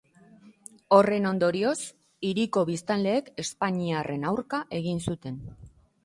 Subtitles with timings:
[0.95, 1.75] Horren ondorioz,
[2.29, 5.37] hiriko biztanleek espainiarren aurka egin zuten.